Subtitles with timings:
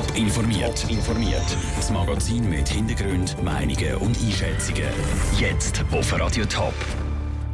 [0.00, 0.86] Top informiert.
[0.88, 1.44] informiert.
[1.76, 4.88] Das Magazin mit Hintergrund, Meinungen und Einschätzungen.
[5.38, 6.72] Jetzt auf Radio Top.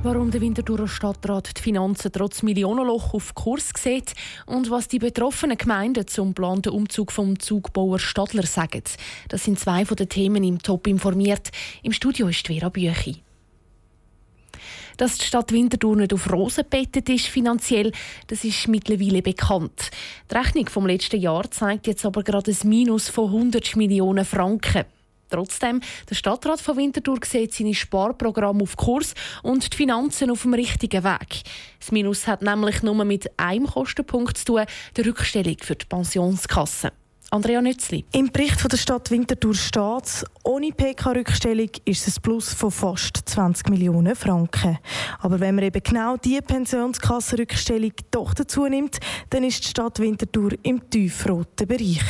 [0.04, 4.14] Warum der Winterthurer Stadtrat die Finanzen trotz Millionenloch auf Kurs sieht
[4.46, 8.84] und was die betroffenen Gemeinden zum geplanten Umzug vom Zugbauer Stadler sagen.
[9.28, 11.50] Das sind zwei von den Themen im Top informiert.
[11.82, 13.25] Im Studio ist Vera Büchi.
[14.96, 17.92] Dass die Stadt Winterthur nicht auf Rosen bettet ist finanziell,
[18.28, 19.90] das ist mittlerweile bekannt.
[20.30, 24.84] Die Rechnung vom letzten Jahr zeigt jetzt aber gerade ein Minus von 100 Millionen Franken.
[25.28, 30.54] Trotzdem, der Stadtrat von Winterthur sieht seine Sparprogramme auf Kurs und die Finanzen auf dem
[30.54, 31.42] richtigen Weg.
[31.80, 34.64] Das Minus hat nämlich nur mit einem Kostenpunkt zu tun,
[34.96, 36.92] der Rückstellung für die Pensionskasse.
[37.30, 38.04] Andrea Nützli.
[38.12, 43.16] Im Bericht von der Stadt Winterthur steht, ohne PK-Rückstellung ist es ein Plus von fast
[43.24, 44.78] 20 Millionen Franken.
[45.18, 48.98] Aber wenn man eben genau diese Pensionskassenrückstellung doch dazu nimmt,
[49.30, 52.04] dann ist die Stadt Winterthur im tiefroten Bereich.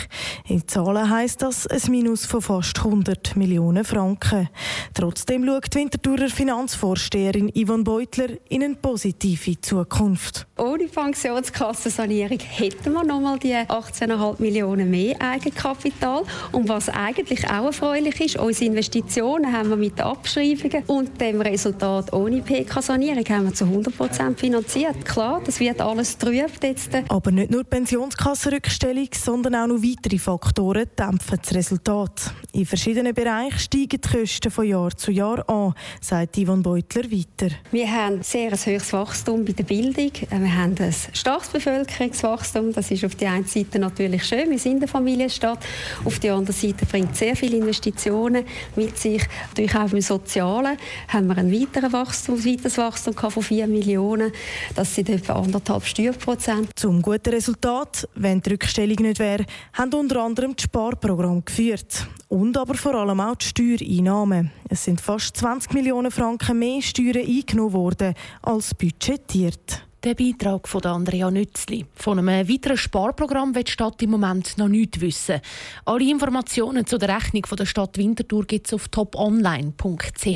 [0.49, 4.51] In Zahlen heisst das ein Minus von fast 100 Millionen Franken.
[4.93, 10.47] Trotzdem schaut die Winterthurer Finanzvorsteherin Yvonne Beutler in eine positive Zukunft.
[10.59, 16.23] Ohne Pensionskassensanierung hätten wir noch mal die 18,5 Millionen mehr mehr Eigenkapital.
[16.53, 22.13] Und was eigentlich auch erfreulich ist, unsere Investitionen haben wir mit Abschreibungen und dem Resultat
[22.13, 25.05] ohne PK-Sanierung haben wir zu 100% finanziert.
[25.05, 26.91] Klar, das wird alles trübt jetzt.
[27.09, 32.33] Aber nicht nur die Pensionskassenrückstellung, sondern auch noch weitere Faktoren dämpfen das Resultat.
[32.53, 37.55] In verschiedenen Bereichen steigen die Kosten von Jahr zu Jahr an, sagt Yvonne Beutler weiter.
[37.71, 40.11] Wir haben sehr ein hohes Wachstum bei der Bildung.
[40.31, 42.73] Wir haben ein starkes Bevölkerungswachstum.
[42.73, 44.51] Das ist auf der einen Seite natürlich schön.
[44.51, 45.59] Wir sind eine Familienstadt.
[46.07, 49.23] Auf der anderen Seite bringt sehr viele Investitionen mit sich.
[49.55, 54.33] Durch auch im Sozialen haben wir ein weiteres Wachstum, weiteres Wachstum von 4 Millionen.
[54.75, 56.71] Das sind etwa anderthalb Steuerprozent.
[56.77, 62.07] Zum guten Resultat, wenn die Rückstellung nicht wäre, haben unter anderem das Sparprogramm geführt.
[62.29, 64.51] Und aber vor allem auch die Steuereinnahmen.
[64.71, 69.86] Es sind fast 20 Millionen Franken mehr Steuern eingenommen worden als budgetiert.
[70.07, 71.85] Der Beitrag von Andrea Nützli.
[71.93, 75.41] Von einem weiteren Sparprogramm wird die Stadt im Moment noch nichts wissen.
[75.85, 80.27] Alle Informationen zu der Rechnung der Stadt Winterthur gibt es auf toponline.ch.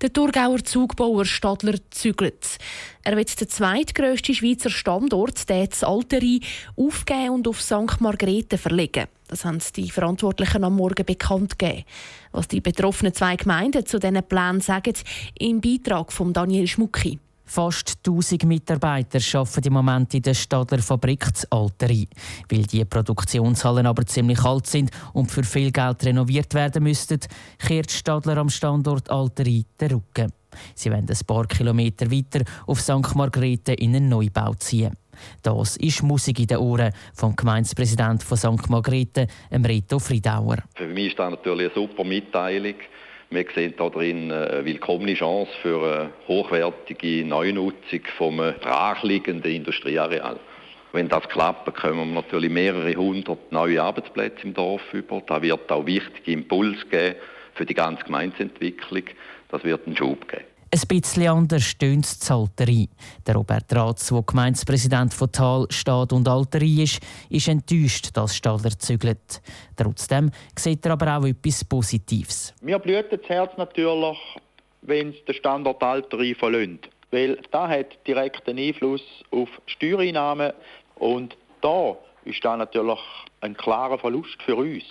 [0.00, 2.58] Der Thurgauer Zugbauer Stadler zügelt.
[3.04, 6.40] Er wird den zweitgrössten Schweizer Standort, der Alterei,
[6.74, 8.00] aufgeben und auf St.
[8.00, 9.06] Margrethe verlegen.
[9.28, 11.84] Das haben die Verantwortlichen am Morgen bekannt gegeben.
[12.32, 14.94] Was die betroffenen zwei Gemeinden zu diesen Plänen sagen,
[15.38, 17.20] im Beitrag von Daniel Schmucki.
[17.44, 22.06] Fast 1000 Mitarbeiter arbeiten im Moment in der Stadler Fabrik Alterei.
[22.50, 27.20] Weil die Produktionshallen aber ziemlich alt sind und für viel Geld renoviert werden müssten,
[27.58, 30.32] kehrt Stadler am Standort Alterei den Rücken.
[30.74, 33.14] Sie wollen ein paar Kilometer weiter auf St.
[33.14, 34.96] Margrethe in einen Neubau ziehen.
[35.42, 38.68] Das ist Musik in den Ohren vom Gemeindepräsidenten von St.
[38.68, 40.58] Margrethe, Reto Friedauer.
[40.74, 42.74] Für mich ist das natürlich eine super Mitteilung.
[43.30, 50.38] Wir sehen darin eine willkommene Chance für eine hochwertige Neunutzung vom brachliegenden Industrieareal.
[50.92, 55.20] Wenn das klappt, bekommen wir natürlich mehrere hundert neue Arbeitsplätze im Dorf über.
[55.26, 57.16] Da wird auch wichtige Impuls geben
[57.54, 59.02] für die ganze Gemeindeentwicklung.
[59.48, 60.53] Das wird einen Schub geben.
[60.74, 62.88] Ein bisschen anders stöhnt die Zalterei.
[63.24, 68.76] Der Robert Ratz, der Gemeindepräsident von Tal, Stad und Alterei ist, ist enttäuscht, dass Stadler
[68.76, 69.40] zügelt.
[69.76, 72.52] Trotzdem sieht er aber auch etwas Positives.
[72.60, 74.18] Mir blüht das Herz natürlich,
[74.82, 76.88] wenn es den Standort Alterei verlöhnt.
[77.12, 80.54] Weil das hat direkten Einfluss auf Steuereinnahmen
[80.96, 82.98] und da ist da natürlich
[83.42, 84.82] ein klarer Verlust für uns.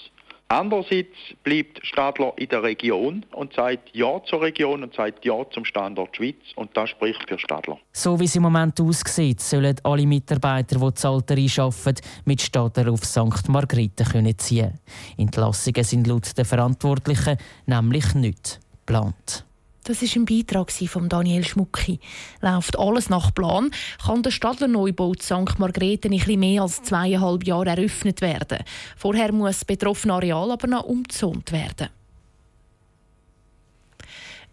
[0.54, 5.66] Andererseits bleibt Stadler in der Region und sagt Ja zur Region und sagt Ja zum
[5.66, 7.80] Standort Schweiz und das spricht für Stadler.
[7.92, 12.92] So wie es im Moment aussieht, sollen alle Mitarbeiter, die die Alterei arbeiten, mit Stadler
[12.92, 13.50] auf St.
[13.50, 14.80] Margrethe können ziehen.
[15.18, 19.46] Entlassungen sind laut den Verantwortlichen nämlich nicht geplant.
[19.86, 22.00] Das ist ein Beitrag von Daniel Schmucki.
[22.40, 23.70] Läuft alles nach Plan,
[24.06, 25.60] kann der Stadler Neubau St.
[25.60, 28.60] Margrethe in etwas mehr als zweieinhalb Jahren eröffnet werden.
[28.96, 31.90] Vorher muss das betroffene Areal aber noch umgezont werden.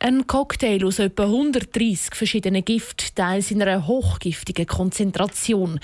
[0.00, 5.78] Ein Cocktail aus etwa 130 verschiedenen Giften, teils in einer hochgiftigen Konzentration.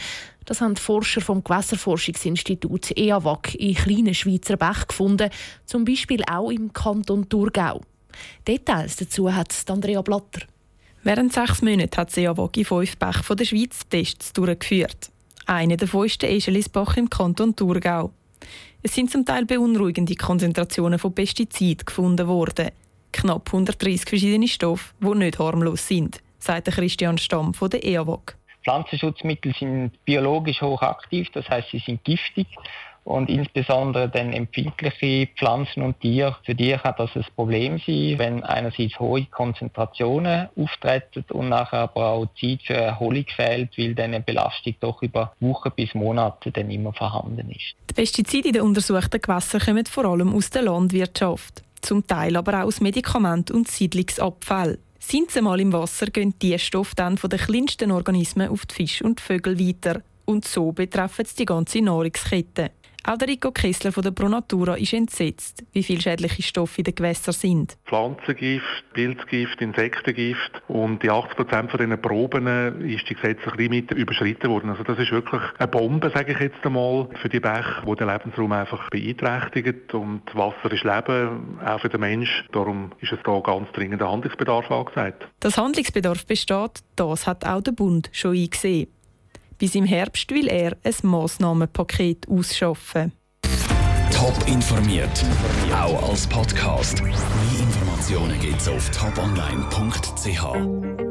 [0.44, 5.31] Das haben die Forscher vom Gewässerforschungsinstitut EAWAG in kleinen Schweizer Bächen gefunden,
[5.66, 7.82] zum Beispiel auch im Kanton Thurgau.
[8.46, 10.42] Details dazu hat Andrea Blatter.
[11.02, 15.10] Während sechs Monaten hat sie in fünf Bächen von der Schweiz Tests durchgeführt.
[15.46, 18.12] Einer davon ist der Eschelisbach im Kanton Thurgau.
[18.82, 22.70] Es sind zum Teil beunruhigende Konzentrationen von Pestiziden gefunden worden.
[23.12, 28.36] Knapp 130 verschiedene Stoffe, die nicht harmlos sind, sagt Christian Stamm von der EAWOG.
[28.64, 32.48] Pflanzenschutzmittel sind biologisch hochaktiv, das heißt, sie sind giftig
[33.06, 38.43] und insbesondere dann empfindliche Pflanzen und Tiere, für die kann das ein Problem sein, wenn
[38.43, 44.25] einerseits hohe Konzentrationen auftreten und nachher aber auch Zeit für Erholung fehlt, weil dann eine
[44.25, 47.76] Belastung doch über Wochen bis Monate dann immer vorhanden ist.
[47.88, 52.61] Die Pestizide in den untersuchten Gewässern kommen vor allem aus der Landwirtschaft, zum Teil aber
[52.61, 54.79] auch aus Medikamenten und Siedlungsabfällen.
[54.99, 58.75] Sind sie mal im Wasser, gehen die Stoffe dann von den kleinsten Organismen auf die
[58.75, 60.02] Fische und die Vögel weiter.
[60.25, 62.73] Und so betreffen sie die ganze Nahrungskette.
[63.08, 66.97] Auch der Rico Kessler von der Pronatura ist entsetzt, wie viele schädliche Stoffe in den
[66.97, 67.79] Gewässern sind.
[67.87, 72.49] Pflanzengift, Pilzgift, Insektengift und die 80 Prozent von diesen Proben
[72.81, 74.70] ist die gesetzliche Limite überschritten worden.
[74.70, 78.08] Also das ist wirklich eine Bombe, sage ich jetzt einmal, für die Bäche, die den
[78.08, 79.94] Lebensraum einfach beeinträchtigt.
[79.94, 82.44] Und Wasser ist Leben, auch für den Mensch.
[82.50, 85.29] Darum ist es da ganz dringender Handlungsbedarf angesagt.
[85.38, 88.88] Dass Handlungsbedarf besteht, das hat auch der Bund schon eingesehen.
[89.58, 93.12] Bis im Herbst will er ein Massnahmenpaket ausschaffen.
[94.12, 95.25] Top informiert,
[95.73, 97.03] auch als Podcast.
[97.03, 97.14] Mehr
[97.61, 100.97] Informationen gibt es auf toponline.ch.